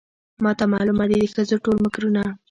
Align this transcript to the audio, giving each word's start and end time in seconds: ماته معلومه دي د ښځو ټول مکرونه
ماته 0.43 0.65
معلومه 0.73 1.05
دي 1.09 1.17
د 1.19 1.25
ښځو 1.33 1.57
ټول 1.65 1.77
مکرونه 1.85 2.23